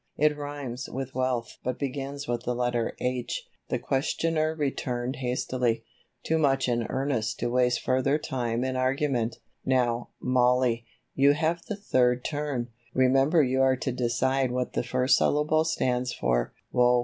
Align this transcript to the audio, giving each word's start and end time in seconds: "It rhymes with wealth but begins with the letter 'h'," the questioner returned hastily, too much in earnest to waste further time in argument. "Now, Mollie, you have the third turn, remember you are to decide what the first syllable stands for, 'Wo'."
"It 0.17 0.35
rhymes 0.35 0.89
with 0.89 1.13
wealth 1.13 1.57
but 1.63 1.77
begins 1.77 2.27
with 2.27 2.41
the 2.41 2.55
letter 2.55 2.95
'h'," 2.99 3.43
the 3.69 3.77
questioner 3.77 4.55
returned 4.55 5.17
hastily, 5.17 5.83
too 6.23 6.39
much 6.39 6.67
in 6.67 6.87
earnest 6.89 7.37
to 7.41 7.51
waste 7.51 7.81
further 7.83 8.17
time 8.17 8.63
in 8.63 8.75
argument. 8.75 9.37
"Now, 9.63 10.09
Mollie, 10.19 10.87
you 11.13 11.33
have 11.33 11.63
the 11.67 11.75
third 11.75 12.25
turn, 12.25 12.69
remember 12.95 13.43
you 13.43 13.61
are 13.61 13.77
to 13.77 13.91
decide 13.91 14.49
what 14.51 14.73
the 14.73 14.81
first 14.81 15.17
syllable 15.19 15.65
stands 15.65 16.11
for, 16.11 16.51
'Wo'." 16.71 16.99